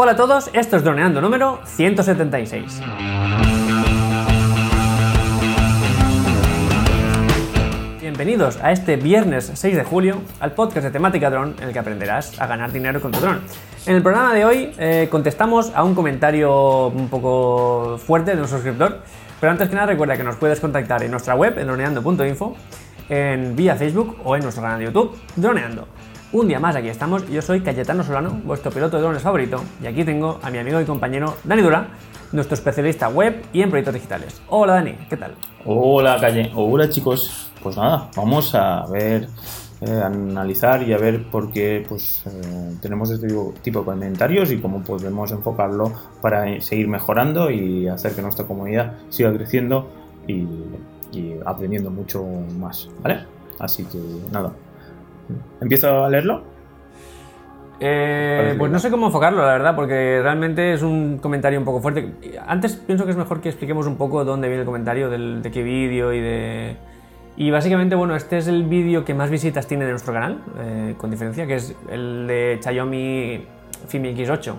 Hola 0.00 0.12
a 0.12 0.16
todos, 0.16 0.48
esto 0.52 0.76
es 0.76 0.84
Droneando 0.84 1.20
número 1.20 1.58
176. 1.64 2.80
Bienvenidos 8.00 8.58
a 8.62 8.70
este 8.70 8.94
viernes 8.94 9.50
6 9.52 9.74
de 9.74 9.82
julio 9.82 10.22
al 10.38 10.52
podcast 10.52 10.84
de 10.84 10.92
temática 10.92 11.30
dron 11.30 11.56
en 11.58 11.64
el 11.64 11.72
que 11.72 11.80
aprenderás 11.80 12.40
a 12.40 12.46
ganar 12.46 12.70
dinero 12.70 13.00
con 13.00 13.10
tu 13.10 13.18
dron. 13.18 13.40
En 13.86 13.96
el 13.96 14.02
programa 14.04 14.32
de 14.34 14.44
hoy 14.44 14.72
eh, 14.78 15.08
contestamos 15.10 15.72
a 15.74 15.82
un 15.82 15.96
comentario 15.96 16.86
un 16.86 17.08
poco 17.08 17.98
fuerte 17.98 18.36
de 18.36 18.40
un 18.40 18.46
suscriptor, 18.46 19.02
pero 19.40 19.50
antes 19.50 19.68
que 19.68 19.74
nada 19.74 19.88
recuerda 19.88 20.16
que 20.16 20.22
nos 20.22 20.36
puedes 20.36 20.60
contactar 20.60 21.02
en 21.02 21.10
nuestra 21.10 21.34
web 21.34 21.58
en 21.58 21.66
droneando.info, 21.66 22.54
en 23.08 23.56
vía 23.56 23.74
Facebook 23.74 24.16
o 24.22 24.36
en 24.36 24.42
nuestro 24.42 24.62
canal 24.62 24.78
de 24.78 24.84
YouTube, 24.84 25.18
Droneando. 25.34 25.88
Un 26.30 26.46
día 26.46 26.60
más 26.60 26.76
aquí 26.76 26.88
estamos, 26.88 27.26
yo 27.30 27.40
soy 27.40 27.62
Cayetano 27.62 28.04
Solano, 28.04 28.38
vuestro 28.44 28.70
piloto 28.70 28.98
de 28.98 29.02
drones 29.02 29.22
favorito, 29.22 29.62
y 29.82 29.86
aquí 29.86 30.04
tengo 30.04 30.38
a 30.42 30.50
mi 30.50 30.58
amigo 30.58 30.78
y 30.78 30.84
compañero 30.84 31.36
Dani 31.42 31.62
Dura, 31.62 31.88
nuestro 32.32 32.54
especialista 32.54 33.08
web 33.08 33.46
y 33.50 33.62
en 33.62 33.70
proyectos 33.70 33.94
digitales. 33.94 34.42
Hola 34.48 34.74
Dani, 34.74 34.92
¿qué 35.08 35.16
tal? 35.16 35.32
Hola 35.64 36.18
Calle, 36.20 36.52
hola 36.54 36.90
chicos. 36.90 37.50
Pues 37.62 37.78
nada, 37.78 38.10
vamos 38.14 38.54
a 38.54 38.84
ver, 38.92 39.26
eh, 39.80 40.02
analizar 40.04 40.82
y 40.82 40.92
a 40.92 40.98
ver 40.98 41.30
por 41.30 41.50
qué 41.50 41.86
pues, 41.88 42.22
eh, 42.26 42.76
tenemos 42.82 43.10
este 43.10 43.28
tipo 43.62 43.78
de 43.78 43.84
comentarios 43.86 44.52
y 44.52 44.58
cómo 44.58 44.82
podemos 44.82 45.32
enfocarlo 45.32 45.94
para 46.20 46.60
seguir 46.60 46.88
mejorando 46.88 47.50
y 47.50 47.88
hacer 47.88 48.12
que 48.14 48.20
nuestra 48.20 48.44
comunidad 48.44 48.98
siga 49.08 49.32
creciendo 49.32 49.88
y, 50.26 50.46
y 51.10 51.36
aprendiendo 51.46 51.90
mucho 51.90 52.22
más, 52.58 52.90
¿vale? 53.02 53.20
Así 53.58 53.84
que 53.84 53.98
nada, 54.30 54.52
¿Empiezo 55.60 56.04
a 56.04 56.10
leerlo? 56.10 56.42
Eh, 57.80 58.54
pues 58.58 58.72
no 58.72 58.78
sé 58.78 58.90
cómo 58.90 59.06
enfocarlo, 59.06 59.42
la 59.42 59.52
verdad, 59.52 59.76
porque 59.76 60.20
realmente 60.20 60.72
es 60.72 60.82
un 60.82 61.18
comentario 61.18 61.58
un 61.58 61.64
poco 61.64 61.80
fuerte. 61.80 62.12
Antes 62.46 62.76
pienso 62.76 63.04
que 63.04 63.12
es 63.12 63.16
mejor 63.16 63.40
que 63.40 63.48
expliquemos 63.48 63.86
un 63.86 63.96
poco 63.96 64.24
dónde 64.24 64.48
viene 64.48 64.62
el 64.62 64.66
comentario, 64.66 65.10
de 65.10 65.50
qué 65.50 65.62
vídeo 65.62 66.12
y 66.12 66.20
de... 66.20 66.76
Y 67.36 67.52
básicamente, 67.52 67.94
bueno, 67.94 68.16
este 68.16 68.38
es 68.38 68.48
el 68.48 68.64
vídeo 68.64 69.04
que 69.04 69.14
más 69.14 69.30
visitas 69.30 69.68
tiene 69.68 69.84
de 69.84 69.92
nuestro 69.92 70.12
canal, 70.12 70.40
eh, 70.58 70.94
con 70.98 71.10
diferencia, 71.10 71.46
que 71.46 71.54
es 71.54 71.76
el 71.88 72.26
de 72.26 72.58
Xiaomi 72.60 73.44
Fimi 73.86 74.12
X8 74.12 74.54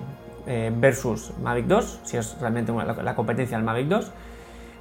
eh, 0.48 0.72
versus 0.74 1.34
Mavic 1.44 1.66
2, 1.66 2.00
si 2.04 2.16
es 2.16 2.38
realmente 2.40 2.72
la, 2.72 3.16
competencia 3.16 3.58
del 3.58 3.66
Mavic 3.66 3.88
2. 3.88 4.12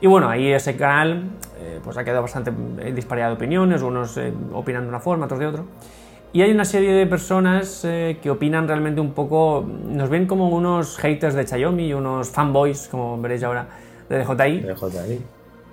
Y 0.00 0.06
bueno, 0.06 0.28
ahí 0.28 0.52
ese 0.52 0.76
canal 0.76 1.30
eh, 1.60 1.80
pues 1.82 1.96
ha 1.96 2.04
quedado 2.04 2.22
bastante 2.22 2.52
disparidad 2.92 3.28
de 3.28 3.34
opiniones, 3.34 3.82
unos 3.82 4.16
eh, 4.16 4.32
opinan 4.52 4.82
de 4.82 4.88
una 4.88 5.00
forma, 5.00 5.24
otros 5.24 5.40
de 5.40 5.46
otro. 5.46 5.64
Y 6.32 6.42
hay 6.42 6.50
una 6.50 6.64
serie 6.64 6.92
de 6.92 7.06
personas 7.06 7.84
eh, 7.84 8.18
que 8.22 8.30
opinan 8.30 8.68
realmente 8.68 9.00
un 9.00 9.12
poco, 9.12 9.66
nos 9.66 10.08
ven 10.10 10.26
como 10.26 10.50
unos 10.50 10.98
haters 10.98 11.34
de 11.34 11.46
Xiaomi, 11.46 11.94
unos 11.94 12.30
fanboys, 12.30 12.88
como 12.88 13.20
veréis 13.20 13.42
ahora, 13.42 13.66
de 14.08 14.18
DJI. 14.18 14.60
De 14.60 14.74
DJI. 14.74 15.22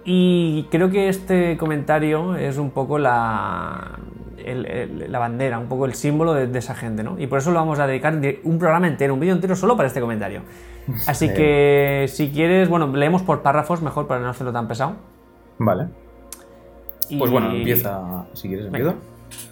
Y 0.05 0.63
creo 0.71 0.89
que 0.89 1.09
este 1.09 1.57
comentario 1.57 2.35
es 2.35 2.57
un 2.57 2.71
poco 2.71 2.97
la, 2.97 3.99
la 4.37 5.19
bandera, 5.19 5.59
un 5.59 5.67
poco 5.67 5.85
el 5.85 5.93
símbolo 5.93 6.33
de, 6.33 6.47
de, 6.47 6.59
esa 6.59 6.75
gente, 6.75 7.03
¿no? 7.03 7.19
Y 7.19 7.27
por 7.27 7.39
eso 7.39 7.51
lo 7.51 7.59
vamos 7.59 7.79
a 7.79 7.87
dedicar 7.87 8.19
un 8.43 8.59
programa 8.59 8.87
entero, 8.87 9.13
un 9.13 9.19
vídeo 9.19 9.33
entero 9.33 9.55
solo 9.55 9.75
para 9.75 9.87
este 9.87 10.01
comentario. 10.01 10.41
Así 11.07 11.29
que 11.29 12.05
si 12.09 12.29
quieres, 12.29 12.69
bueno, 12.69 12.87
leemos 12.87 13.23
por 13.23 13.41
párrafos 13.41 13.81
mejor 13.81 14.07
para 14.07 14.21
no 14.21 14.29
hacerlo 14.29 14.53
tan 14.53 14.67
pesado. 14.67 14.95
Vale. 15.57 15.87
Pues 17.17 17.31
bueno, 17.31 17.51
empieza. 17.51 18.25
Si 18.33 18.47
quieres, 18.47 18.67
empiezo. 18.67 18.95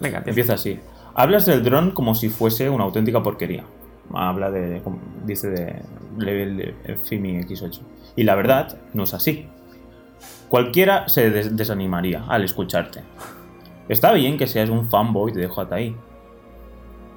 Venga, 0.00 0.22
empieza. 0.24 0.54
así. 0.54 0.80
Hablas 1.14 1.46
del 1.46 1.62
dron 1.62 1.92
como 1.92 2.14
si 2.14 2.28
fuese 2.28 2.68
una 2.68 2.84
auténtica 2.84 3.22
porquería. 3.22 3.64
Habla 4.12 4.50
de. 4.50 4.82
Dice 5.24 5.48
de 5.50 5.82
level 6.18 6.74
Fimi 7.04 7.40
X8. 7.40 7.80
Y 8.16 8.24
la 8.24 8.34
verdad, 8.34 8.76
no 8.92 9.04
es 9.04 9.14
así. 9.14 9.48
Cualquiera 10.48 11.08
se 11.08 11.30
desanimaría 11.30 12.24
al 12.28 12.44
escucharte. 12.44 13.00
Está 13.86 14.14
bien 14.14 14.38
que 14.38 14.46
seas 14.46 14.70
un 14.70 14.88
fanboy 14.88 15.32
de 15.32 15.46
DJI. 15.46 15.94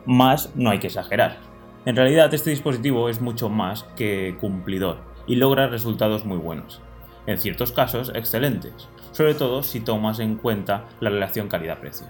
Más 0.06 0.54
no 0.56 0.70
hay 0.70 0.80
que 0.80 0.88
exagerar. 0.88 1.38
En 1.86 1.96
realidad 1.96 2.34
este 2.34 2.50
dispositivo 2.50 3.08
es 3.08 3.22
mucho 3.22 3.48
más 3.48 3.84
que 3.96 4.36
cumplidor 4.42 4.98
y 5.28 5.38
logra 5.38 5.68
resultados 5.68 6.26
muy 6.26 6.38
buenos. 6.38 6.82
En 7.26 7.38
ciertos 7.38 7.72
casos, 7.72 8.12
excelentes, 8.14 8.90
sobre 9.14 9.34
todo 9.34 9.64
si 9.64 9.80
tomas 9.80 10.20
en 10.20 10.36
cuenta 10.36 10.84
la 11.00 11.10
relación 11.10 11.48
calidad-precio. 11.48 12.08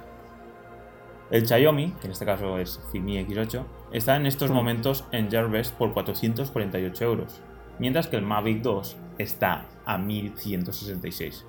El 1.30 1.46
Xiaomi, 1.46 1.92
que 2.02 2.08
en 2.08 2.14
este 2.14 2.26
caso 2.26 2.58
es 2.58 2.80
Fimi 2.92 3.18
X8, 3.26 3.64
está 3.92 4.16
en 4.16 4.26
estos 4.26 4.50
momentos 4.50 5.04
en 5.12 5.30
Gearbest 5.30 5.76
por 5.76 5.94
448 5.94 7.06
euros, 7.06 7.42
mientras 7.78 8.08
que 8.08 8.16
el 8.16 8.24
Mavic 8.24 8.64
2 8.64 8.98
está 9.20 9.66
a 9.86 10.00
1166. 10.00 11.46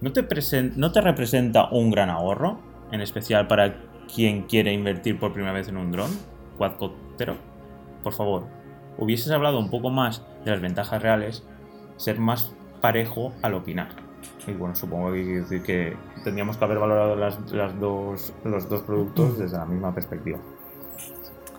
¿No 0.00 0.12
te, 0.12 0.26
¿No 0.76 0.92
te 0.92 1.00
representa 1.00 1.68
un 1.70 1.90
gran 1.90 2.08
ahorro, 2.08 2.60
en 2.92 3.00
especial 3.00 3.48
para 3.48 3.74
quien 4.12 4.42
quiere 4.42 4.72
invertir 4.72 5.18
por 5.18 5.32
primera 5.32 5.52
vez 5.52 5.68
en 5.68 5.76
un 5.76 5.90
dron? 5.90 6.10
quadcoptero? 6.56 7.36
Por 8.02 8.12
favor, 8.12 8.46
hubieses 8.96 9.30
hablado 9.32 9.58
un 9.58 9.70
poco 9.70 9.90
más 9.90 10.24
de 10.44 10.52
las 10.52 10.60
ventajas 10.60 11.02
reales, 11.02 11.44
ser 11.96 12.18
más 12.18 12.54
parejo 12.80 13.32
al 13.42 13.54
opinar. 13.54 13.88
Y 14.46 14.52
bueno, 14.52 14.74
supongo 14.74 15.12
que 15.12 15.22
quiere 15.22 15.40
decir 15.40 15.62
que 15.62 15.96
tendríamos 16.22 16.56
que 16.56 16.64
haber 16.64 16.78
valorado 16.78 17.16
las, 17.16 17.38
dos, 17.80 18.32
los 18.44 18.68
dos 18.68 18.82
productos 18.82 19.38
desde 19.38 19.56
la 19.56 19.66
misma 19.66 19.94
perspectiva. 19.94 20.38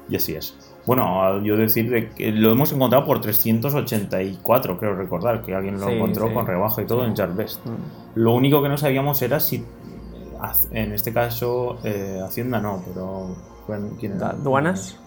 Y 0.10 0.16
así 0.16 0.36
es. 0.36 0.56
Bueno, 0.86 1.44
yo 1.44 1.56
decir 1.56 2.10
que 2.16 2.32
lo 2.32 2.52
hemos 2.52 2.72
encontrado 2.72 3.06
por 3.06 3.22
384, 3.22 4.78
creo 4.80 4.96
recordar, 4.96 5.44
que 5.44 5.54
alguien 5.54 5.80
lo 5.80 5.90
encontró 5.90 6.34
con 6.34 6.48
rebajo 6.48 6.82
y 6.82 6.86
todo 6.86 7.06
en 7.06 7.16
Jarvest. 7.16 7.64
Mm. 7.66 8.20
Lo 8.20 8.34
único 8.34 8.64
que 8.64 8.70
no 8.70 8.78
sabíamos 8.78 9.22
era 9.22 9.40
si, 9.40 9.64
en 10.72 10.92
este 10.92 11.14
caso, 11.14 11.78
eh, 11.84 12.20
Hacienda 12.24 12.60
no, 12.60 12.82
pero 12.88 13.36
¿Quién 14.00 14.14
era? 14.14 14.30
¿Aduanas? 14.30 14.98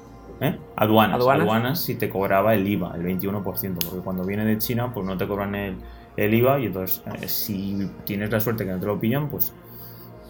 ¿Eh? 0.41 0.59
Aduanas, 0.77 1.21
¿Aduanas? 1.21 1.81
si 1.81 1.95
te 1.95 2.09
cobraba 2.09 2.55
el 2.55 2.67
IVA, 2.67 2.95
el 2.97 3.03
21%, 3.03 3.43
porque 3.43 4.01
cuando 4.03 4.25
viene 4.25 4.45
de 4.45 4.59
China, 4.59 4.93
pues 4.93 5.07
no 5.07 5.17
te 5.17 5.27
cobran 5.27 5.55
el, 5.55 5.77
IVA 6.17 6.61
y 6.61 6.67
entonces 6.67 7.03
eh, 7.07 7.29
si 7.29 7.91
tienes 8.05 8.31
la 8.31 8.41
suerte 8.41 8.65
que 8.65 8.73
no 8.73 8.81
te 8.81 8.87
lo 8.87 8.99
pillan, 8.99 9.29
pues 9.29 9.53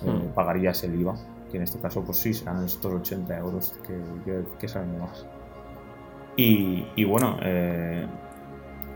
eh, 0.05 0.11
hmm. 0.11 0.35
pagarías 0.35 0.83
el 0.85 1.01
IVA, 1.01 1.15
que 1.53 1.59
en 1.59 1.63
este 1.63 1.79
caso 1.79 2.03
pues 2.03 2.19
sí, 2.19 2.35
serán 2.35 2.65
estos 2.65 2.93
80 2.93 3.39
euros 3.39 3.75
que, 3.87 4.45
que, 4.59 4.67
salen 4.67 4.99
más. 4.99 5.25
Y, 6.37 6.87
y 6.97 7.05
bueno, 7.05 7.39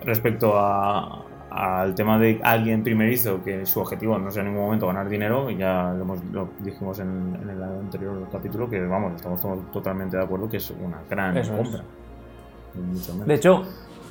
respecto 0.02 0.58
a, 0.58 1.24
al 1.56 1.94
tema 1.94 2.18
de 2.18 2.38
alguien 2.42 2.82
primerizo 2.82 3.42
que 3.42 3.64
su 3.64 3.80
objetivo 3.80 4.18
no 4.18 4.30
sea 4.30 4.42
en 4.42 4.48
ningún 4.48 4.64
momento 4.64 4.86
ganar 4.86 5.08
dinero, 5.08 5.48
ya 5.50 5.94
lo, 6.32 6.50
dijimos 6.60 6.98
en, 6.98 7.34
el 7.48 7.62
anterior 7.62 8.28
capítulo, 8.30 8.68
que 8.68 8.80
vamos, 8.84 9.14
estamos 9.16 9.40
totalmente 9.72 10.18
de 10.18 10.22
acuerdo 10.22 10.50
que 10.50 10.58
es 10.58 10.70
una 10.70 11.00
gran 11.08 11.34
compra. 11.48 11.82
De 13.24 13.34
hecho, 13.34 13.62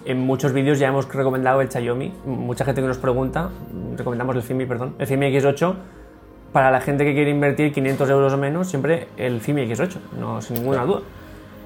en 0.05 0.19
muchos 0.21 0.53
vídeos 0.53 0.79
ya 0.79 0.87
hemos 0.87 1.07
recomendado 1.13 1.61
el 1.61 1.69
Xiaomi. 1.69 2.13
Mucha 2.25 2.65
gente 2.65 2.81
que 2.81 2.87
nos 2.87 2.97
pregunta, 2.97 3.51
recomendamos 3.95 4.35
el 4.35 4.41
Fimi, 4.41 4.65
perdón, 4.65 4.95
el 4.97 5.05
Fimi 5.05 5.27
X8. 5.27 5.75
Para 6.51 6.71
la 6.71 6.79
gente 6.79 7.03
que 7.03 7.13
quiere 7.13 7.31
invertir 7.31 7.73
500 7.73 8.09
euros 8.09 8.33
o 8.33 8.37
menos, 8.37 8.69
siempre 8.69 9.07
el 9.17 9.41
Fimi 9.41 9.63
X8, 9.67 9.97
no 10.19 10.41
sin 10.41 10.57
ninguna 10.57 10.85
duda. 10.85 11.01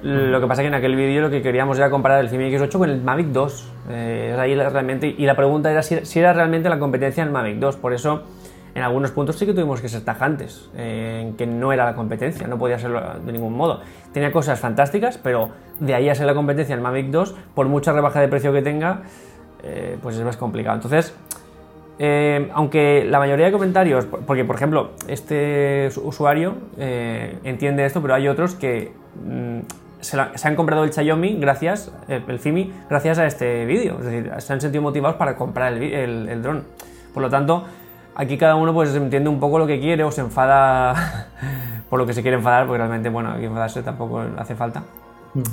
Lo 0.02 0.40
que 0.40 0.46
pasa 0.46 0.62
es 0.62 0.64
que 0.64 0.68
en 0.68 0.74
aquel 0.74 0.96
vídeo 0.96 1.20
lo 1.20 1.30
que 1.30 1.42
queríamos 1.42 1.76
era 1.76 1.90
comparar 1.90 2.20
el 2.20 2.30
Fimi 2.30 2.50
X8 2.50 2.72
con 2.72 2.88
el 2.88 3.02
Mavic 3.02 3.28
2. 3.28 3.72
Eh, 3.90 4.36
ahí 4.38 4.54
realmente, 4.54 5.14
y 5.16 5.26
la 5.26 5.36
pregunta 5.36 5.70
era 5.70 5.82
si, 5.82 6.18
era 6.18 6.32
realmente 6.32 6.68
la 6.70 6.78
competencia 6.78 7.22
del 7.22 7.32
Mavic 7.32 7.58
2. 7.58 7.76
Por 7.76 7.92
eso, 7.92 8.22
en 8.74 8.82
algunos 8.82 9.10
puntos 9.10 9.36
sí 9.36 9.44
que 9.44 9.52
tuvimos 9.52 9.82
que 9.82 9.90
ser 9.90 10.02
tajantes, 10.02 10.70
eh, 10.74 11.20
en 11.22 11.36
que 11.36 11.46
no 11.46 11.70
era 11.72 11.84
la 11.84 11.94
competencia, 11.94 12.46
no 12.46 12.56
podía 12.56 12.78
serlo 12.78 13.02
de 13.24 13.30
ningún 13.30 13.54
modo. 13.54 13.80
Tenía 14.14 14.32
cosas 14.32 14.58
fantásticas, 14.58 15.18
pero 15.18 15.50
de 15.80 15.94
ahí 15.94 16.08
a 16.08 16.14
ser 16.14 16.24
la 16.24 16.34
competencia 16.34 16.74
del 16.74 16.82
Mavic 16.82 17.08
2, 17.10 17.34
por 17.54 17.68
mucha 17.68 17.92
rebaja 17.92 18.20
de 18.20 18.28
precio 18.28 18.54
que 18.54 18.62
tenga, 18.62 19.02
eh, 19.62 19.98
pues 20.02 20.16
es 20.16 20.24
más 20.24 20.38
complicado. 20.38 20.76
Entonces, 20.76 21.14
aunque 22.54 23.04
la 23.06 23.18
mayoría 23.18 23.46
de 23.46 23.52
comentarios, 23.52 24.06
porque 24.06 24.44
por 24.44 24.56
ejemplo, 24.56 24.90
este 25.08 25.90
usuario 26.02 26.54
entiende 26.78 27.84
esto, 27.84 28.00
pero 28.00 28.14
hay 28.14 28.28
otros 28.28 28.54
que 28.54 28.92
mm, 29.22 29.60
se, 30.00 30.18
han 30.18 30.56
comprado 30.56 30.84
el 30.84 30.92
Xiaomi 30.92 31.36
gracias, 31.38 31.92
el, 32.08 32.38
Fimi, 32.38 32.72
gracias 32.88 33.18
a 33.18 33.26
este 33.26 33.66
vídeo. 33.66 33.98
Es 33.98 34.06
decir, 34.06 34.32
se 34.38 34.52
han 34.52 34.60
sentido 34.60 34.82
motivados 34.82 35.16
para 35.16 35.36
comprar 35.36 35.72
el, 35.74 36.28
el, 36.28 36.42
dron. 36.42 36.64
Por 37.12 37.22
lo 37.22 37.30
tanto, 37.30 37.64
aquí 38.14 38.38
cada 38.38 38.54
uno 38.54 38.72
pues 38.72 38.94
entiende 38.94 39.28
un 39.28 39.40
poco 39.40 39.58
lo 39.58 39.66
que 39.66 39.80
quiere 39.80 40.04
o 40.04 40.10
se 40.10 40.22
enfada 40.22 41.28
por 41.90 41.98
lo 41.98 42.06
que 42.06 42.12
se 42.12 42.22
quiere 42.22 42.36
enfadar, 42.38 42.66
porque 42.66 42.78
realmente, 42.78 43.08
bueno, 43.08 43.30
aquí 43.30 43.44
enfadarse 43.44 43.82
tampoco 43.82 44.24
hace 44.38 44.54
falta. 44.54 44.82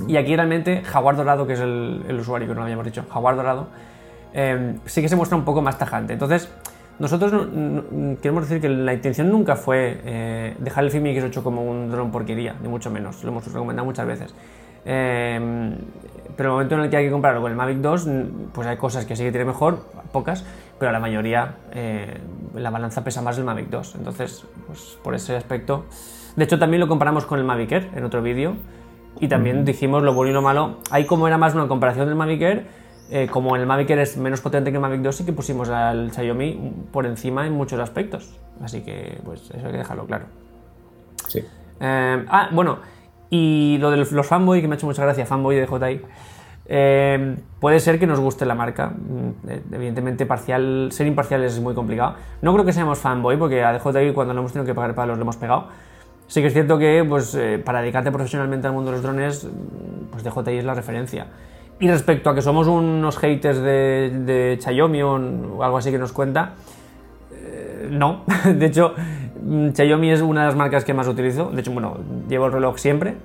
Y 0.07 0.17
aquí 0.17 0.35
realmente 0.35 0.81
Jaguar 0.83 1.15
Dorado, 1.15 1.45
que 1.45 1.53
es 1.53 1.59
el, 1.59 2.17
usuario 2.19 2.47
que 2.47 2.53
no 2.53 2.61
lo 2.61 2.63
habíamos 2.63 2.85
dicho, 2.85 3.05
Jaguar 3.11 3.35
Dorado, 3.35 3.67
eh, 4.37 4.75
sí 4.85 5.01
que 5.01 5.09
se 5.09 5.15
muestra 5.15 5.35
un 5.35 5.43
poco 5.43 5.63
más 5.63 5.79
tajante. 5.79 6.13
Entonces, 6.13 6.47
nosotros 6.99 7.47
queremos 8.21 8.47
decir 8.47 8.61
que 8.61 8.69
la 8.69 8.93
intención 8.93 9.31
nunca 9.31 9.55
fue 9.55 9.99
eh, 10.05 10.55
dejar 10.59 10.83
el 10.83 10.91
Fimi 10.91 11.15
X8 11.15 11.41
como 11.41 11.63
un 11.63 11.89
dron 11.89 12.11
porquería, 12.11 12.55
ni 12.61 12.67
mucho 12.67 12.91
menos, 12.91 13.23
lo 13.23 13.31
hemos 13.31 13.45
recomendado 13.51 13.85
muchas 13.85 14.05
veces. 14.05 14.35
Em, 14.85 15.75
pero 16.35 16.49
el 16.49 16.53
momento 16.53 16.75
en 16.75 16.81
el 16.81 16.89
que 16.89 16.97
hay 16.97 17.05
que 17.05 17.11
comprarlo 17.11 17.41
con 17.41 17.51
el 17.51 17.57
Mavic 17.57 17.79
2, 17.79 18.07
pues 18.53 18.67
hay 18.67 18.77
cosas 18.77 19.05
que 19.05 19.15
sí 19.15 19.23
que 19.23 19.31
tiene 19.31 19.45
mejor, 19.45 19.85
pocas, 20.11 20.45
pero 20.79 20.91
la 20.91 20.99
mayoría, 20.99 21.55
eh, 21.73 22.19
la 22.53 22.69
balanza 22.69 23.03
pesa 23.03 23.23
más 23.23 23.39
el 23.39 23.43
Mavic 23.43 23.69
2. 23.69 23.95
Entonces, 23.95 24.45
pues 24.67 24.99
por 25.03 25.15
ese 25.15 25.35
aspecto. 25.35 25.85
De 26.35 26.43
hecho, 26.43 26.59
también 26.59 26.79
lo 26.79 26.87
comparamos 26.87 27.25
con 27.25 27.39
el 27.39 27.45
Mavic 27.45 27.71
Air 27.71 27.89
en 27.95 28.03
otro 28.03 28.21
vídeo 28.21 28.53
y 29.19 29.27
también 29.27 29.65
dijimos 29.65 30.03
lo 30.03 30.13
bueno 30.13 30.29
y 30.29 30.33
lo 30.35 30.43
malo. 30.43 30.77
Ahí, 30.91 31.05
como 31.05 31.27
era 31.27 31.39
más 31.39 31.55
una 31.55 31.67
comparación 31.67 32.05
del 32.05 32.15
Mavic 32.15 32.41
Air, 32.41 32.86
eh, 33.09 33.27
como 33.31 33.55
el 33.55 33.65
Mavic 33.65 33.89
Air 33.89 33.99
es 33.99 34.17
menos 34.17 34.41
potente 34.41 34.71
que 34.71 34.77
el 34.77 34.81
Mavic 34.81 35.01
2, 35.01 35.15
sí 35.15 35.25
que 35.25 35.33
pusimos 35.33 35.69
al 35.69 36.11
Xiaomi 36.11 36.73
por 36.91 37.05
encima 37.05 37.45
en 37.45 37.53
muchos 37.53 37.79
aspectos. 37.79 38.37
Así 38.61 38.81
que, 38.81 39.19
pues 39.23 39.49
eso 39.51 39.65
hay 39.65 39.71
que 39.71 39.77
dejarlo 39.77 40.05
claro. 40.05 40.25
Sí. 41.27 41.39
Eh, 41.79 42.25
ah, 42.27 42.49
bueno, 42.51 42.79
y 43.29 43.77
lo 43.79 43.91
de 43.91 43.97
los 43.97 44.27
fanboy, 44.27 44.61
que 44.61 44.67
me 44.67 44.75
ha 44.75 44.77
hecho 44.77 44.87
mucha 44.87 45.03
gracia, 45.03 45.25
fanboy 45.25 45.55
de 45.55 45.67
JI. 45.67 46.01
Eh, 46.69 47.37
puede 47.61 47.79
ser 47.79 47.97
que 47.97 48.07
nos 48.07 48.19
guste 48.19 48.45
la 48.45 48.55
marca. 48.55 48.89
Mm, 48.89 49.73
evidentemente, 49.73 50.25
parcial, 50.25 50.89
ser 50.91 51.07
imparcial 51.07 51.43
es 51.43 51.59
muy 51.59 51.73
complicado. 51.73 52.15
No 52.41 52.53
creo 52.53 52.65
que 52.65 52.73
seamos 52.73 52.99
fanboy, 52.99 53.37
porque 53.37 53.63
a 53.63 53.73
DJI 53.73 54.13
cuando 54.13 54.33
lo 54.33 54.41
hemos 54.41 54.53
tenido 54.53 54.65
que 54.65 54.75
pagar 54.75 54.95
para 54.95 55.07
los 55.07 55.17
lo 55.17 55.23
hemos 55.23 55.37
pegado. 55.37 55.67
Sí 56.27 56.41
que 56.41 56.47
es 56.47 56.53
cierto 56.53 56.77
que 56.77 57.05
pues, 57.07 57.33
eh, 57.35 57.61
para 57.63 57.79
dedicarte 57.81 58.11
profesionalmente 58.11 58.67
al 58.67 58.73
mundo 58.73 58.91
de 58.91 58.97
los 58.97 59.03
drones, 59.03 59.45
mm, 59.45 60.11
pues 60.11 60.23
DJI 60.23 60.57
es 60.57 60.65
la 60.65 60.73
referencia. 60.73 61.27
Y 61.79 61.87
respecto 61.89 62.29
a 62.29 62.35
que 62.35 62.41
somos 62.41 62.67
unos 62.67 63.17
haters 63.17 63.59
de, 63.59 64.11
de 64.25 64.57
Xiaomi 64.59 65.03
o 65.03 65.63
algo 65.63 65.77
así 65.77 65.91
que 65.91 65.99
nos 65.99 66.11
cuenta, 66.11 66.53
eh, 67.31 67.87
no. 67.91 68.23
De 68.45 68.65
hecho, 68.65 68.95
Xiaomi 69.73 70.11
es 70.11 70.21
una 70.21 70.41
de 70.41 70.47
las 70.47 70.55
marcas 70.55 70.83
que 70.83 70.93
más 70.93 71.07
utilizo. 71.07 71.51
De 71.51 71.61
hecho, 71.61 71.71
bueno, 71.71 71.97
llevo 72.27 72.47
el 72.47 72.51
reloj 72.51 72.77
siempre. 72.77 73.15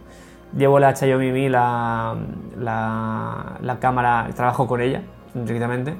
Llevo 0.56 0.78
la 0.78 0.94
Xiaomi 0.94 1.32
Mi, 1.32 1.48
la, 1.48 2.14
la, 2.58 3.58
la 3.62 3.78
cámara, 3.78 4.28
trabajo 4.36 4.66
con 4.66 4.82
ella 4.82 5.00
directamente. 5.32 5.94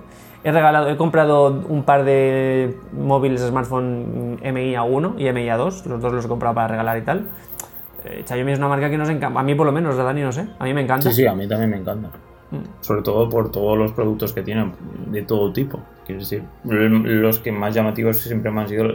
He 0.45 0.53
regalado, 0.53 0.91
he 0.91 0.97
comprado 0.99 1.65
un 1.69 1.85
par 1.85 2.05
de 2.05 2.77
móviles 2.93 3.41
smartphone 3.41 4.39
MI 4.43 4.75
A1 4.75 5.15
y 5.17 5.33
MI 5.33 5.47
A2, 5.47 5.87
los 5.87 6.03
dos 6.03 6.13
los 6.13 6.25
he 6.25 6.29
comprado 6.29 6.55
para 6.55 6.69
regalar 6.69 6.99
y 6.99 7.03
tal. 7.03 7.29
Eh, 8.05 8.25
Xiaomi 8.27 8.53
es 8.53 8.59
una 8.59 8.69
marca 8.69 8.91
que 8.91 8.99
nos 8.99 9.09
encanta, 9.09 9.41
a 9.41 9.43
mí 9.43 9.55
por 9.55 9.65
lo 9.65 9.73
menos, 9.73 9.97
¿verdad, 9.97 10.11
Dani? 10.11 10.23
No 10.23 10.33
sé, 10.33 10.47
a 10.59 10.65
mí 10.65 10.75
me 10.75 10.83
encanta. 10.83 11.09
Sí, 11.11 11.17
sí, 11.17 11.27
a 11.27 11.33
mí 11.35 11.49
también 11.49 11.71
me 11.71 11.77
encanta. 11.79 12.11
Mm. 12.53 12.83
Sobre 12.83 13.03
todo 13.03 13.29
por 13.31 13.51
todos 13.51 13.79
los 13.79 13.93
productos 13.93 14.33
que 14.35 14.43
tienen, 14.43 14.75
de 15.07 15.23
todo 15.23 15.53
tipo. 15.53 15.81
Quiero 16.05 16.21
decir, 16.21 16.45
los 16.65 17.39
que 17.39 17.51
más 17.51 17.75
llamativos 17.75 18.19
siempre 18.19 18.51
me 18.51 18.61
han 18.61 18.69
sido 18.69 18.89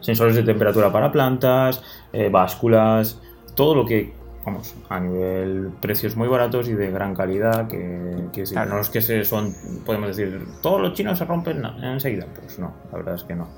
sensores 0.00 0.36
de 0.36 0.42
temperatura 0.42 0.92
para 0.92 1.10
plantas, 1.10 1.82
eh, 2.12 2.28
básculas, 2.28 3.18
todo 3.54 3.74
lo 3.74 3.86
que 3.86 4.12
vamos, 4.44 4.74
a 4.90 5.00
nivel 5.00 5.70
precios 5.80 6.16
muy 6.16 6.28
baratos 6.28 6.68
y 6.68 6.74
de 6.74 6.90
gran 6.90 7.14
calidad, 7.14 7.68
que, 7.68 8.28
que 8.32 8.44
no 8.54 8.80
es 8.80 8.90
que 8.90 9.00
se 9.00 9.24
son, 9.24 9.54
podemos 9.86 10.14
decir, 10.14 10.46
todos 10.60 10.80
los 10.80 10.92
chinos 10.92 11.18
se 11.18 11.24
rompen 11.24 11.62
enseguida, 11.82 12.26
pues 12.34 12.58
no, 12.58 12.74
la 12.90 12.98
verdad 12.98 13.14
es 13.14 13.24
que 13.24 13.34
no. 13.34 13.48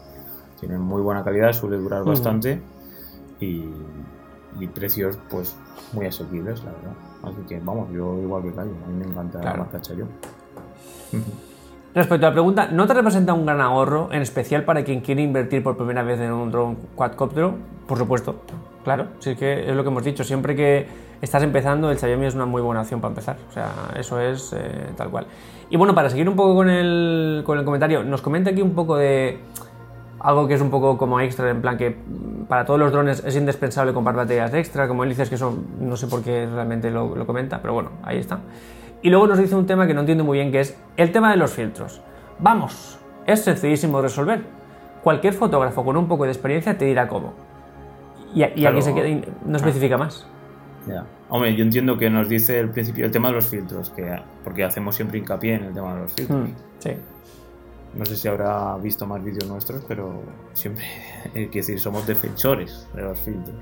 Tienen 0.61 0.81
muy 0.81 1.03
buena 1.03 1.25
calidad, 1.25 1.53
suele 1.53 1.77
durar 1.79 2.05
bastante 2.05 2.61
y, 3.41 3.65
precios 4.67 5.19
pues 5.31 5.57
muy 5.93 6.07
asequibles, 6.07 6.63
la 6.65 6.73
verdad. 6.73 6.93
Así 7.23 7.47
que 7.49 7.61
vamos, 7.61 7.91
yo 7.93 8.19
igual 8.19 8.43
que 8.43 8.53
callo, 8.53 8.73
a 8.85 8.89
mí 8.89 8.99
me 8.99 9.11
encanta 9.11 9.43
la 9.43 9.55
marca 9.55 9.81
Chayo. 9.81 10.07
Respecto 11.95 12.27
a 12.27 12.31
la 12.31 12.33
pregunta, 12.33 12.69
¿no 12.69 12.87
te 12.87 12.95
representa 12.95 13.35
un 13.35 13.45
gran 13.45 13.61
ahorro, 13.61 14.09
en 14.13 14.23
especial 14.23 14.65
para 14.65 14.83
quien 14.83 15.01
quiere 15.03 15.23
invertir 15.23 15.63
por 15.63 15.77
primera 15.77 16.03
vez 16.03 16.19
en 16.21 16.33
un 16.33 16.51
drone 16.51 16.77
quadcopter? 16.95 17.51
Por 17.87 17.99
supuesto, 17.99 18.37
claro, 18.83 19.09
sí 19.19 19.37
que 19.37 19.69
es 19.69 19.77
lo 19.77 19.83
que 19.83 19.91
hemos 19.91 20.03
dicho. 20.03 20.25
Siempre 20.25 20.57
que 20.57 20.87
estás 21.21 21.43
empezando, 21.43 21.91
el 21.91 21.99
Xiaomi 21.99 22.27
es 22.27 22.35
una 22.35 22.47
muy 22.47 22.63
buena 22.63 22.81
opción 22.81 23.01
para 23.01 23.11
empezar. 23.11 23.37
O 23.51 23.53
sea, 23.53 23.71
eso 23.97 24.19
es 24.19 24.55
eh, 24.55 24.91
tal 24.97 25.11
cual. 25.11 25.27
Y 25.69 25.77
bueno, 25.77 25.95
para 25.95 26.09
seguir 26.09 26.29
un 26.29 26.37
poco 26.37 26.55
con 26.55 26.71
el, 26.71 27.43
con 27.45 27.59
el 27.59 27.65
comentario, 27.65 28.03
nos 28.05 28.23
comenta 28.23 28.51
aquí 28.51 28.63
un 28.63 28.75
poco 28.75 28.97
de 28.97 29.41
algo 30.23 30.47
que 30.47 30.55
es 30.55 30.61
un 30.61 30.71
poco 30.71 30.97
como 30.97 31.21
extra, 31.21 31.51
en 31.51 31.61
plan 31.61 31.77
que 31.77 31.97
para 32.49 32.65
todos 32.65 32.79
los 32.79 32.93
drones 32.93 33.23
es 33.25 33.37
indispensable 33.37 33.93
comprar 33.93 34.15
baterías 34.15 34.55
extra, 34.55 34.87
como 34.87 35.03
él 35.03 35.11
dices 35.11 35.29
que 35.29 35.35
eso 35.35 35.59
no 35.81 35.97
sé 35.97 36.07
por 36.07 36.23
qué 36.23 36.47
realmente 36.47 36.91
lo, 36.91 37.15
lo 37.17 37.27
comenta, 37.27 37.61
pero 37.61 37.75
bueno, 37.75 37.91
ahí 38.03 38.19
está. 38.19 38.41
Y 39.03 39.11
luego 39.11 39.27
nos 39.27 39.39
dice 39.39 39.57
un 39.57 39.67
tema 39.67 39.87
que 39.87 39.95
no 39.95 40.01
entiendo 40.01 40.23
muy 40.23 40.39
bien, 40.39 40.53
que 40.53 40.61
es 40.61 40.77
el 40.97 41.11
tema 41.11 41.31
de 41.33 41.37
los 41.37 41.53
filtros. 41.53 42.01
Vamos, 42.39 42.99
es 43.27 43.43
sencillísimo 43.43 43.99
de 43.99 44.05
resolver. 44.05 44.45
Cualquier 45.03 45.35
fotógrafo 45.35 45.85
con 45.85 45.97
un 45.97 46.07
poco 46.07 46.25
de 46.25 46.31
experiencia 46.31 46.79
te 46.79 46.85
dirá 46.85 47.09
cómo. 47.09 47.35
Y, 48.35 48.43
aquí 48.45 48.81
se 48.81 48.95
queda, 48.95 49.09
no 49.45 49.57
especifica 49.57 49.99
más. 49.99 50.27
Hombre, 51.29 51.55
yo 51.57 51.65
entiendo 51.65 51.99
que 51.99 52.11
nos 52.11 52.29
dice 52.29 52.59
el 52.61 52.71
principio 52.71 53.05
el 53.05 53.11
tema 53.11 53.29
de 53.29 53.35
los 53.35 53.47
filtros, 53.47 53.91
que, 53.91 54.21
porque 54.45 54.65
hacemos 54.65 54.95
siempre 54.95 55.19
hincapié 55.19 55.55
en 55.55 55.65
el 55.65 55.75
tema 55.75 55.95
de 55.95 56.01
los 56.03 56.13
filtros. 56.13 56.41
Mm, 56.41 56.53
sí. 56.79 56.91
No 57.95 58.07
sé 58.07 58.17
si 58.17 58.29
habrá 58.29 58.77
visto 58.79 59.07
más 59.07 59.23
vídeos 59.23 59.47
nuestros, 59.47 59.85
pero 59.87 60.23
siempre, 60.55 60.85
hay 61.35 61.49
que 61.49 61.59
decir, 61.59 61.79
somos 61.79 62.07
defensores 62.07 62.89
de 62.95 63.03
los 63.03 63.21
filtros. 63.21 63.57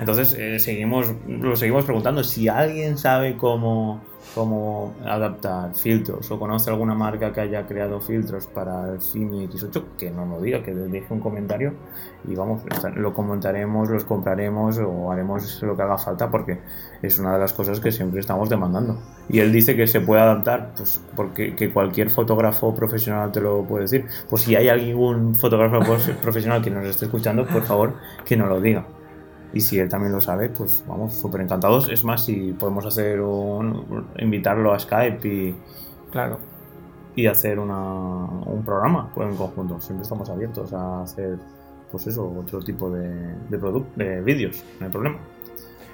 Entonces, 0.00 0.34
eh, 0.34 0.58
seguimos, 0.58 1.14
lo 1.26 1.56
seguimos 1.56 1.84
preguntando. 1.84 2.24
Si 2.24 2.48
alguien 2.48 2.98
sabe 2.98 3.36
cómo, 3.36 4.00
cómo 4.34 4.94
adaptar 5.04 5.74
filtros 5.74 6.30
o 6.30 6.38
conoce 6.38 6.70
alguna 6.70 6.94
marca 6.94 7.32
que 7.32 7.40
haya 7.40 7.66
creado 7.66 8.00
filtros 8.00 8.46
para 8.46 8.92
el 8.92 9.00
Fimi 9.00 9.46
X8, 9.48 9.84
que 9.98 10.10
no 10.10 10.26
lo 10.26 10.40
diga, 10.40 10.62
que 10.62 10.74
deje 10.74 11.12
un 11.12 11.20
comentario 11.20 11.74
y 12.28 12.34
vamos, 12.34 12.62
lo 12.96 13.14
comentaremos, 13.14 13.88
los 13.88 14.04
compraremos 14.04 14.78
o 14.78 15.10
haremos 15.10 15.62
lo 15.62 15.76
que 15.76 15.82
haga 15.82 15.98
falta 15.98 16.30
porque 16.30 16.60
es 17.02 17.18
una 17.18 17.32
de 17.34 17.38
las 17.38 17.52
cosas 17.52 17.80
que 17.80 17.90
siempre 17.90 18.20
estamos 18.20 18.48
demandando. 18.48 18.98
Y 19.28 19.40
él 19.40 19.52
dice 19.52 19.76
que 19.76 19.86
se 19.86 20.00
puede 20.00 20.22
adaptar, 20.22 20.72
pues 20.76 21.00
porque 21.16 21.54
que 21.54 21.72
cualquier 21.72 22.10
fotógrafo 22.10 22.74
profesional 22.74 23.32
te 23.32 23.40
lo 23.40 23.64
puede 23.64 23.82
decir. 23.82 24.06
Pues 24.28 24.42
si 24.42 24.56
hay 24.56 24.68
algún 24.68 25.34
fotógrafo 25.34 25.80
profesional 26.22 26.62
que 26.62 26.70
nos 26.70 26.84
esté 26.84 27.06
escuchando, 27.06 27.46
por 27.46 27.62
favor, 27.62 27.94
que 28.24 28.36
nos 28.36 28.48
lo 28.48 28.60
diga. 28.60 28.84
Y 29.52 29.60
si 29.60 29.78
él 29.78 29.88
también 29.88 30.12
lo 30.12 30.20
sabe, 30.20 30.48
pues 30.48 30.84
vamos, 30.86 31.14
súper 31.14 31.40
encantados. 31.40 31.88
Es 31.88 32.04
más, 32.04 32.24
si 32.24 32.52
podemos 32.52 32.86
hacer 32.86 33.20
un. 33.20 34.06
invitarlo 34.18 34.72
a 34.72 34.78
Skype 34.78 35.26
y. 35.26 35.56
Claro. 36.10 36.38
Y 37.16 37.26
hacer 37.26 37.58
una, 37.58 37.76
un 37.76 38.62
programa 38.64 39.10
pues, 39.14 39.28
en 39.28 39.36
conjunto. 39.36 39.80
Siempre 39.80 40.02
estamos 40.02 40.30
abiertos 40.30 40.72
a 40.72 41.02
hacer, 41.02 41.38
pues 41.90 42.06
eso, 42.06 42.32
otro 42.38 42.60
tipo 42.60 42.88
de, 42.90 43.08
de, 43.48 43.84
de 43.96 44.20
vídeos, 44.22 44.64
no 44.78 44.86
hay 44.86 44.92
problema. 44.92 45.18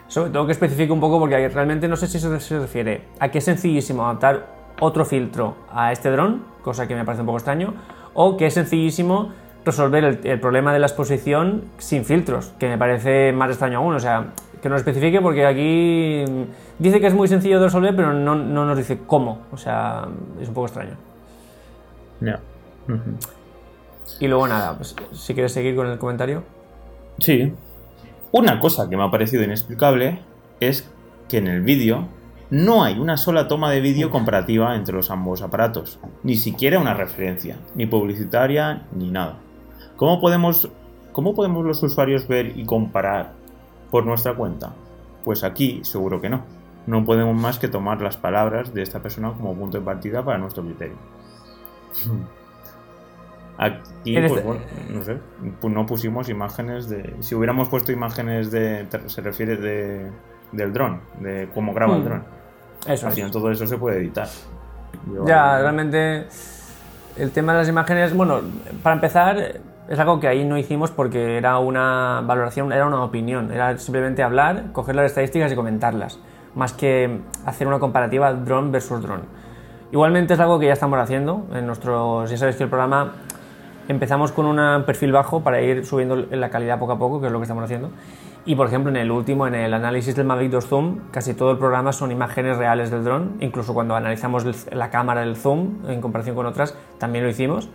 Sobre 0.08 0.30
todo 0.30 0.46
que 0.46 0.52
especifique 0.52 0.92
un 0.92 1.00
poco 1.00 1.18
porque 1.18 1.48
realmente 1.48 1.88
no 1.88 1.96
sé 1.96 2.06
si 2.06 2.20
se, 2.20 2.40
se 2.40 2.58
refiere 2.60 3.08
a 3.18 3.30
que 3.30 3.38
es 3.38 3.44
sencillísimo 3.44 4.04
adaptar 4.04 4.46
otro 4.78 5.04
filtro 5.04 5.56
a 5.70 5.90
este 5.90 6.10
dron, 6.10 6.44
cosa 6.62 6.86
que 6.86 6.94
me 6.94 7.04
parece 7.04 7.22
un 7.22 7.26
poco 7.26 7.38
extraño, 7.38 7.74
o 8.14 8.36
que 8.36 8.46
es 8.46 8.54
sencillísimo 8.54 9.32
resolver 9.66 10.04
el, 10.22 10.40
problema 10.40 10.72
de 10.72 10.78
la 10.78 10.86
exposición 10.86 11.64
sin 11.78 12.04
filtros, 12.04 12.52
que 12.58 12.68
me 12.68 12.78
parece 12.78 13.32
más 13.32 13.50
extraño 13.50 13.78
aún. 13.78 13.94
O 13.94 14.00
sea, 14.00 14.28
que 14.62 14.68
nos 14.68 14.78
especifique 14.78 15.20
porque 15.20 15.44
aquí 15.44 16.24
dice 16.78 17.00
que 17.00 17.08
es 17.08 17.14
muy 17.14 17.26
sencillo 17.26 17.58
de 17.58 17.66
resolver, 17.66 17.94
pero 17.94 18.12
no, 18.14 18.36
nos 18.36 18.78
dice 18.78 19.00
cómo. 19.06 19.42
O 19.50 19.56
sea, 19.56 20.06
es 20.40 20.48
un 20.48 20.54
poco 20.54 20.68
extraño. 20.68 20.96
Ya. 22.20 22.40
Y 24.20 24.28
luego 24.28 24.46
nada, 24.46 24.76
pues, 24.76 24.94
si 25.12 25.34
quieres 25.34 25.52
seguir 25.52 25.74
con 25.74 25.88
el 25.88 25.98
comentario. 25.98 26.44
Sí. 27.18 27.52
Una 28.30 28.60
cosa 28.60 28.88
que 28.88 28.96
me 28.96 29.04
ha 29.04 29.10
parecido 29.10 29.42
inexplicable 29.42 30.20
es 30.60 30.88
que 31.28 31.38
en 31.38 31.48
el 31.48 31.62
vídeo 31.62 32.06
no 32.50 32.84
hay 32.84 33.00
una 33.00 33.16
sola 33.16 33.48
toma 33.48 33.72
de 33.72 33.80
vídeo 33.80 34.10
comparativa 34.10 34.76
entre 34.76 34.94
los 34.94 35.10
ambos 35.10 35.42
aparatos, 35.42 35.98
ni 36.22 36.36
siquiera 36.36 36.78
una 36.78 36.94
referencia, 36.94 37.56
ni 37.74 37.86
publicitaria, 37.86 38.86
ni 38.92 39.10
nada. 39.10 39.40
¿Cómo 39.96 40.20
podemos, 40.20 40.70
¿Cómo 41.12 41.34
podemos 41.34 41.64
los 41.64 41.82
usuarios 41.82 42.28
ver 42.28 42.58
y 42.58 42.64
comparar 42.64 43.32
por 43.90 44.04
nuestra 44.04 44.34
cuenta? 44.34 44.72
Pues 45.24 45.42
aquí 45.44 45.80
seguro 45.82 46.20
que 46.20 46.28
no. 46.28 46.42
No 46.86 47.04
podemos 47.04 47.34
más 47.34 47.58
que 47.58 47.68
tomar 47.68 48.00
las 48.00 48.16
palabras 48.16 48.72
de 48.72 48.82
esta 48.82 49.00
persona 49.00 49.32
como 49.32 49.54
punto 49.54 49.78
de 49.78 49.84
partida 49.84 50.24
para 50.24 50.38
nuestro 50.38 50.62
criterio. 50.62 50.96
Aquí, 53.58 54.14
pues 54.14 54.32
este- 54.32 54.42
bueno, 54.42 54.60
no 54.90 55.02
sé, 55.02 55.18
no 55.62 55.86
pusimos 55.86 56.28
imágenes 56.28 56.88
de... 56.88 57.16
Si 57.20 57.34
hubiéramos 57.34 57.68
puesto 57.68 57.90
imágenes 57.90 58.50
de... 58.50 58.86
Se 59.06 59.22
refiere 59.22 59.56
de, 59.56 60.10
del 60.52 60.72
dron, 60.72 61.00
de 61.20 61.48
cómo 61.54 61.72
graba 61.72 61.96
el 61.96 62.02
hmm. 62.02 62.04
dron. 62.04 62.24
Eso 62.86 63.06
Al 63.06 63.12
final 63.14 63.30
todo 63.30 63.50
eso 63.50 63.66
se 63.66 63.78
puede 63.78 63.98
editar. 63.98 64.28
ya, 65.26 65.58
realmente 65.58 66.26
el 67.16 67.30
tema 67.30 67.52
de 67.52 67.60
las 67.60 67.68
imágenes, 67.68 68.14
bueno, 68.14 68.42
para 68.82 68.94
empezar, 68.94 69.60
es 69.88 69.98
algo 69.98 70.20
que 70.20 70.28
ahí 70.28 70.44
no 70.44 70.58
hicimos 70.58 70.90
porque 70.90 71.36
era 71.36 71.58
una 71.58 72.22
valoración, 72.24 72.72
era 72.72 72.86
una 72.86 73.02
opinión, 73.02 73.52
era 73.52 73.76
simplemente 73.78 74.22
hablar, 74.22 74.72
coger 74.72 74.96
las 74.96 75.06
estadísticas 75.06 75.52
y 75.52 75.56
comentarlas, 75.56 76.18
más 76.54 76.72
que 76.72 77.20
hacer 77.44 77.66
una 77.66 77.78
comparativa 77.78 78.32
drone 78.32 78.70
versus 78.70 79.02
drone. 79.02 79.24
Igualmente 79.92 80.34
es 80.34 80.40
algo 80.40 80.58
que 80.58 80.66
ya 80.66 80.72
estamos 80.72 80.98
haciendo 80.98 81.46
en 81.54 81.66
nuestros, 81.66 82.28
ya 82.30 82.36
sabéis 82.36 82.56
que 82.56 82.64
el 82.64 82.68
programa 82.68 83.12
empezamos 83.88 84.32
con 84.32 84.46
un 84.46 84.84
perfil 84.84 85.12
bajo 85.12 85.42
para 85.42 85.60
ir 85.62 85.86
subiendo 85.86 86.16
la 86.16 86.50
calidad 86.50 86.78
poco 86.78 86.92
a 86.92 86.98
poco, 86.98 87.20
que 87.20 87.26
es 87.26 87.32
lo 87.32 87.38
que 87.38 87.44
estamos 87.44 87.62
haciendo. 87.62 87.90
Y 88.44 88.54
por 88.54 88.68
ejemplo, 88.68 88.90
en 88.90 88.96
el 88.96 89.10
último, 89.10 89.46
en 89.46 89.56
el 89.56 89.74
análisis 89.74 90.14
del 90.14 90.24
Mavic 90.24 90.50
2 90.50 90.66
Zoom, 90.66 90.98
casi 91.10 91.34
todo 91.34 91.50
el 91.50 91.58
programa 91.58 91.92
son 91.92 92.12
imágenes 92.12 92.56
reales 92.56 92.92
del 92.92 93.02
dron. 93.02 93.36
Incluso 93.40 93.74
cuando 93.74 93.96
analizamos 93.96 94.44
la 94.72 94.90
cámara 94.90 95.22
del 95.22 95.36
zoom 95.36 95.88
en 95.88 96.00
comparación 96.00 96.36
con 96.36 96.46
otras, 96.46 96.76
también 96.98 97.24
lo 97.24 97.30
hicimos. 97.30 97.68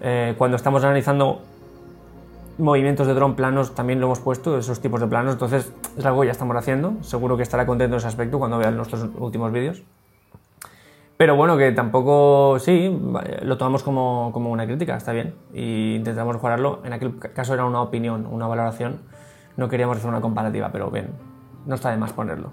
Eh, 0.00 0.34
cuando 0.38 0.56
estamos 0.56 0.82
analizando 0.84 1.40
movimientos 2.58 3.06
de 3.06 3.14
dron 3.14 3.34
planos, 3.34 3.74
también 3.74 4.00
lo 4.00 4.06
hemos 4.06 4.20
puesto, 4.20 4.56
esos 4.58 4.80
tipos 4.80 5.00
de 5.00 5.06
planos. 5.06 5.34
Entonces, 5.34 5.72
es 5.96 6.04
algo 6.04 6.20
que 6.20 6.26
ya 6.26 6.32
estamos 6.32 6.56
haciendo. 6.56 6.94
Seguro 7.02 7.36
que 7.36 7.42
estará 7.42 7.66
contento 7.66 7.96
en 7.96 7.98
ese 7.98 8.08
aspecto 8.08 8.38
cuando 8.38 8.58
vea 8.58 8.70
nuestros 8.70 9.08
últimos 9.18 9.52
vídeos. 9.52 9.82
Pero 11.16 11.36
bueno, 11.36 11.56
que 11.58 11.70
tampoco, 11.72 12.58
sí, 12.58 12.98
lo 13.42 13.58
tomamos 13.58 13.82
como, 13.82 14.30
como 14.32 14.50
una 14.50 14.66
crítica, 14.66 14.96
está 14.96 15.12
bien. 15.12 15.34
Y 15.52 15.96
intentamos 15.96 16.34
mejorarlo. 16.34 16.80
En 16.84 16.94
aquel 16.94 17.18
caso 17.18 17.52
era 17.52 17.66
una 17.66 17.82
opinión, 17.82 18.26
una 18.26 18.46
valoración 18.46 19.00
no 19.60 19.68
queríamos 19.68 19.98
hacer 19.98 20.08
una 20.08 20.20
comparativa, 20.20 20.70
pero 20.72 20.90
bien, 20.90 21.10
no 21.66 21.74
está 21.74 21.90
de 21.90 21.98
más 21.98 22.12
ponerlo. 22.12 22.50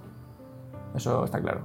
Eso 0.96 1.24
está 1.24 1.40
claro. 1.40 1.62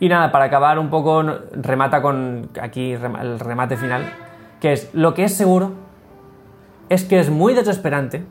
Y 0.00 0.08
nada, 0.08 0.32
para 0.32 0.46
acabar 0.46 0.78
un 0.78 0.90
poco, 0.90 1.22
remata 1.52 2.02
con 2.02 2.50
aquí 2.60 2.92
el 2.92 3.38
remate 3.38 3.76
final, 3.76 4.04
que 4.60 4.72
es 4.72 4.90
lo 4.94 5.14
que 5.14 5.24
es 5.24 5.34
seguro 5.34 5.74
es 6.88 7.04
que 7.04 7.18
es 7.18 7.30
muy 7.30 7.54
desesperante 7.54 8.24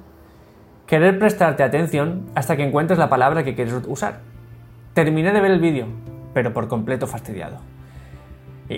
querer 0.88 1.20
prestarte 1.20 1.64
atención 1.64 2.30
hasta 2.36 2.56
que 2.56 2.64
encuentres 2.64 3.00
la 3.00 3.10
palabra 3.10 3.44
que 3.44 3.56
quieres 3.56 3.74
usar. 3.88 4.20
Terminé 4.94 5.32
de 5.32 5.42
ver 5.42 5.52
el 5.52 5.60
vídeo, 5.60 5.88
pero 6.34 6.54
por 6.54 6.68
completo 6.68 7.08
fastidiado. 7.08 7.58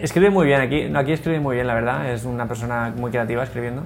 Escribe 0.00 0.30
muy 0.30 0.46
bien 0.46 0.60
aquí, 0.60 0.88
no, 0.88 0.98
aquí 0.98 1.12
escribe 1.12 1.40
muy 1.40 1.56
bien, 1.56 1.66
la 1.66 1.74
verdad, 1.74 2.10
es 2.10 2.24
una 2.24 2.46
persona 2.46 2.92
muy 2.96 3.10
creativa 3.10 3.42
escribiendo. 3.42 3.82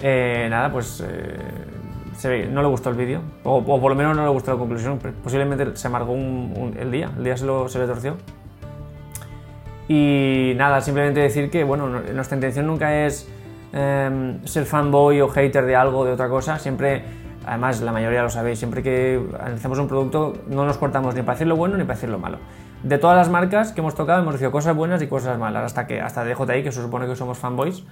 Eh, 0.00 0.46
nada, 0.50 0.72
pues 0.72 1.02
eh, 1.06 1.36
no 2.50 2.62
le 2.62 2.68
gustó 2.68 2.90
el 2.90 2.96
vídeo, 2.96 3.20
o, 3.44 3.62
por 3.62 3.90
lo 3.90 3.94
menos 3.94 4.16
no 4.16 4.24
le 4.24 4.30
gustó 4.30 4.52
la 4.52 4.58
conclusión, 4.58 4.98
posiblemente 5.22 5.76
se 5.76 5.86
amargó 5.86 6.14
el 6.14 6.90
día, 6.90 7.10
el 7.16 7.24
día 7.24 7.36
se, 7.36 7.46
se 7.68 7.78
le 7.78 7.86
torció. 7.86 8.16
Y 9.88 10.52
nada, 10.56 10.80
simplemente 10.80 11.20
decir 11.20 11.50
que, 11.50 11.64
bueno, 11.64 11.88
nuestra 11.88 12.36
intención 12.36 12.66
nunca 12.66 13.04
es 13.04 13.28
em, 13.72 14.44
ser 14.44 14.64
fanboy 14.64 15.20
o 15.20 15.28
hater 15.28 15.66
de 15.66 15.76
algo, 15.76 16.04
de 16.04 16.12
otra 16.12 16.28
cosa, 16.28 16.58
siempre, 16.58 17.04
además 17.44 17.80
la 17.80 17.92
mayoría 17.92 18.22
lo 18.22 18.30
sabéis, 18.30 18.58
siempre 18.58 18.82
que 18.82 19.20
analizamos 19.40 19.78
un 19.78 19.88
producto 19.88 20.34
no 20.46 20.64
nos 20.64 20.78
cortamos 20.78 21.14
ni 21.14 21.22
para 21.22 21.34
decirlo 21.34 21.56
bueno 21.56 21.76
ni 21.76 21.84
para 21.84 21.94
decirlo 21.94 22.18
malo 22.18 22.38
de 22.82 22.98
todas 22.98 23.16
las 23.16 23.28
marcas 23.28 23.72
que 23.72 23.80
hemos 23.80 23.94
tocado 23.94 24.22
hemos 24.22 24.38
dicho 24.38 24.50
cosas 24.50 24.74
buenas 24.74 25.00
y 25.02 25.06
cosas 25.06 25.38
malas, 25.38 25.64
hasta 25.64 25.86
que 25.86 26.00
hasta 26.00 26.24
DJI, 26.24 26.62
que 26.62 26.72
se 26.72 26.82
supone 26.82 27.06
que 27.06 27.16
somos 27.16 27.38
fanboys, 27.38 27.84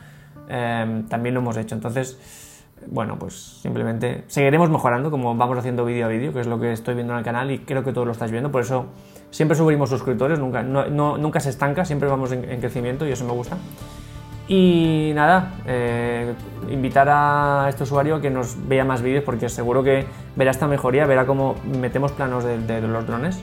em, 0.48 1.06
también 1.06 1.34
lo 1.34 1.40
hemos 1.40 1.56
hecho. 1.56 1.74
Entonces, 1.74 2.18
bueno, 2.86 3.18
pues 3.18 3.34
simplemente 3.62 4.24
seguiremos 4.26 4.70
mejorando 4.70 5.10
como 5.10 5.34
vamos 5.36 5.58
haciendo 5.58 5.84
vídeo 5.84 6.06
a 6.06 6.08
vídeo, 6.08 6.32
que 6.32 6.40
es 6.40 6.46
lo 6.46 6.58
que 6.58 6.72
estoy 6.72 6.94
viendo 6.94 7.12
en 7.12 7.18
el 7.18 7.24
canal 7.24 7.50
y 7.50 7.58
creo 7.60 7.84
que 7.84 7.92
todos 7.92 8.06
lo 8.06 8.12
estáis 8.12 8.32
viendo, 8.32 8.50
por 8.50 8.62
eso 8.62 8.86
siempre 9.30 9.56
subimos 9.56 9.90
suscriptores, 9.90 10.38
nunca, 10.38 10.62
nunca 10.62 11.40
se 11.40 11.50
estanca, 11.50 11.84
siempre 11.84 12.08
vamos 12.08 12.32
en, 12.32 12.60
crecimiento 12.60 13.06
y 13.06 13.12
eso 13.12 13.24
me 13.24 13.32
gusta. 13.32 13.56
Y 14.48 15.12
nada, 15.14 15.54
eh, 15.66 16.34
invitar 16.70 17.08
a 17.08 17.66
este 17.68 17.84
usuario 17.84 18.16
a 18.16 18.20
que 18.20 18.30
nos 18.30 18.56
vea 18.68 18.84
más 18.84 19.00
vídeos 19.00 19.22
porque 19.22 19.48
seguro 19.48 19.84
que 19.84 20.06
verá 20.34 20.50
esta 20.50 20.66
mejoría, 20.66 21.06
verá 21.06 21.24
cómo 21.24 21.54
metemos 21.78 22.10
planos 22.12 22.44
de 22.44 22.80
los 22.80 23.06
drones 23.06 23.40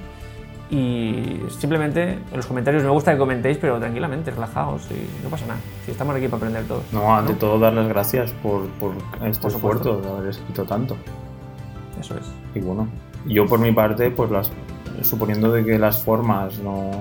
y 0.70 1.40
simplemente 1.50 2.14
en 2.14 2.36
los 2.36 2.46
comentarios 2.46 2.84
me 2.84 2.90
gusta 2.90 3.14
que 3.14 3.18
comentéis, 3.18 3.58
pero 3.58 3.80
tranquilamente, 3.80 4.32
relajaos 4.32 4.88
y 4.92 5.24
no 5.24 5.30
pasa 5.30 5.46
nada. 5.46 5.60
Si 5.86 5.92
estamos 5.92 6.16
aquí 6.16 6.28
para 6.28 6.38
aprender 6.38 6.66
todo. 6.66 6.84
No, 6.92 7.16
ante 7.16 7.34
todo 7.36 7.58
dar 7.58 7.74
las 7.74 7.88
gracias 7.88 8.32
por, 8.44 8.68
por 8.72 8.94
este 9.24 9.48
esfuerzo 9.48 10.02
de 10.02 10.10
haber 10.10 10.30
escrito 10.30 10.66
tanto. 10.66 10.98
Eso 12.00 12.16
es. 12.18 12.32
Y 12.54 12.60
bueno, 12.60 12.88
yo 13.26 13.46
por 13.46 13.60
mi 13.60 13.72
parte, 13.72 14.12
pues 14.12 14.30
las, 14.30 14.52
suponiendo 15.04 15.52
de 15.52 15.64
que 15.64 15.80
las 15.80 16.04
formas 16.04 16.60
no 16.60 16.92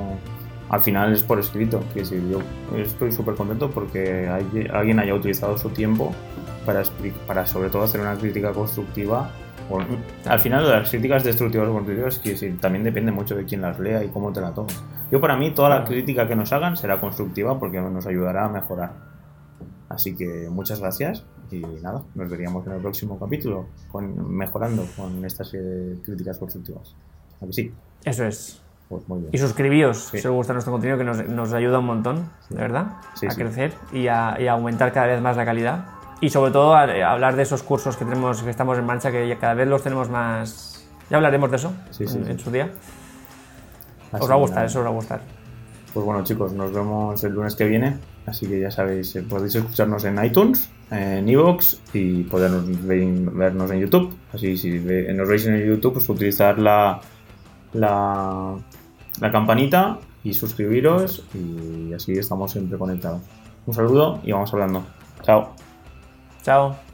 al 0.69 0.83
final 0.83 1.13
es 1.13 1.25
por 1.25 1.41
escrito. 1.41 1.83
Que 1.93 2.05
si 2.05 2.15
yo 2.31 2.39
estoy 2.77 3.11
súper 3.11 3.35
contento 3.35 3.71
porque 3.71 4.29
alguien 4.29 5.01
haya 5.01 5.15
utilizado 5.15 5.59
su 5.59 5.71
tiempo 5.71 6.15
para, 6.65 6.83
para 7.27 7.47
sobre 7.47 7.69
todo 7.69 7.83
hacer 7.83 8.01
una 8.01 8.15
crítica 8.15 8.53
constructiva 8.53 9.31
al 10.27 10.41
final 10.41 10.69
las 10.69 10.91
críticas 10.91 11.25
destructivas 11.25 11.69
o 11.69 11.73
constructivas 11.73 12.19
que 12.19 12.51
también 12.61 12.85
depende 12.85 13.11
mucho 13.13 13.35
de 13.35 13.45
quién 13.45 13.63
las 13.63 13.79
lea 13.79 14.05
y 14.05 14.09
cómo 14.09 14.33
te 14.33 14.41
la 14.41 14.53
tomes. 14.53 14.81
Yo 15.11 15.21
para 15.21 15.37
mí 15.37 15.53
toda 15.53 15.69
la 15.69 15.85
crítica 15.85 16.27
que 16.29 16.37
nos 16.37 16.53
hagan 16.53 16.77
será 16.77 17.01
constructiva 17.01 17.59
porque 17.59 17.81
nos 17.81 18.07
ayudará 18.07 18.47
a 18.47 18.49
mejorar. 18.49 18.93
Así 19.89 20.15
que 20.15 20.49
muchas 20.51 20.81
gracias 20.81 21.25
y 21.51 21.61
nada, 21.61 22.03
nos 22.15 22.29
veríamos 22.29 22.67
en 22.67 22.75
el 22.75 22.81
próximo 22.81 23.19
capítulo 23.19 23.67
con, 23.91 24.37
mejorando 24.37 24.85
con 24.97 25.25
estas 25.25 25.51
críticas 25.51 26.39
constructivas. 26.39 26.95
¿A 27.41 27.47
que 27.47 27.53
sí? 27.53 27.73
Eso 28.05 28.25
es. 28.25 28.63
Pues 28.89 29.03
y 29.33 29.39
suscribíos 29.39 30.11
si 30.13 30.19
os 30.19 30.29
gusta 30.29 30.53
nuestro 30.53 30.73
contenido 30.73 30.97
que 30.97 31.03
nos, 31.03 31.53
ayuda 31.53 31.81
un 31.81 31.87
montón, 31.87 32.31
de 32.51 32.57
verdad, 32.57 32.99
a 33.29 33.35
crecer 33.35 33.73
y 33.93 34.07
a, 34.07 34.37
y 34.39 34.47
a 34.47 34.53
aumentar 34.53 34.93
cada 34.93 35.09
vez 35.09 35.21
más 35.21 35.37
la 35.37 35.45
calidad 35.45 35.96
y 36.21 36.31
sobre 36.31 36.51
todo 36.51 36.79
eh, 36.89 37.03
hablar 37.03 37.37
de 37.37 37.43
esos 37.43 37.63
cursos 37.63 37.97
que 37.97 38.05
tenemos 38.05 38.43
que 38.43 38.51
estamos 38.51 38.79
en 38.79 38.87
marcha 38.87 39.11
que 39.11 39.37
cada 39.39 39.55
vez 39.55 39.69
los 39.69 39.83
tenemos 39.83 40.09
más 40.09 40.87
ya 41.11 41.19
hablaremos 41.19 41.51
de 41.51 41.57
eso 41.57 41.73
en, 42.01 42.39
su 42.39 42.51
día. 42.51 42.71
Os 44.13 44.29
va 44.29 44.35
a 44.35 44.39
gustar 44.39 44.65
eso 44.65 44.81
os 44.81 44.85
va 44.85 44.91
a 44.91 44.93
gustar. 44.93 45.21
Pues 45.93 46.05
bueno 46.05 46.25
chicos 46.25 46.53
nos 46.53 46.73
vemos 46.73 47.23
el 47.23 47.33
lunes 47.33 47.55
que 47.55 47.65
viene. 47.65 47.99
Así 48.27 48.49
que 48.49 48.59
ya 48.59 48.71
sabéis 48.71 49.15
eh, 49.15 49.23
podéis 49.23 49.55
escucharnos 49.55 50.05
en 50.05 50.25
iTunes 50.25 50.69
en 50.91 51.29
iVoox 51.29 51.79
y 51.95 52.25
podernos 52.25 52.65
vernos 52.87 53.71
en 53.71 53.81
YouTube. 53.81 54.17
Así 54.33 54.57
si 54.57 54.81
nos 54.81 55.29
veis 55.29 55.47
en 55.47 55.65
YouTube 55.65 55.95
pues 55.95 56.09
utilizar 56.09 56.59
la 56.59 57.01
la, 57.73 58.57
la 59.21 59.31
campanita 59.31 59.99
y 60.25 60.33
suscribiros 60.33 61.25
y 61.35 61.93
así 61.93 62.13
estamos 62.13 62.51
siempre 62.51 62.79
conectados. 62.79 63.23
Un 63.67 63.75
saludo 63.75 64.21
y 64.25 64.33
vamos 64.33 64.53
hablando. 64.53 64.85
Chao 65.23 65.66
Chao. 66.47 66.86